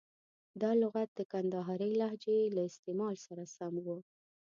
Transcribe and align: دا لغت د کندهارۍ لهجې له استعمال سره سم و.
دا 0.61 0.71
لغت 0.81 1.09
د 1.15 1.21
کندهارۍ 1.31 1.91
لهجې 2.01 2.39
له 2.55 2.61
استعمال 2.69 3.15
سره 3.25 3.43
سم 3.55 3.73
و. 3.85 3.87